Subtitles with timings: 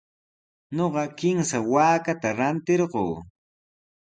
[0.75, 3.03] Ñuqa kimsa waakata rantirquu.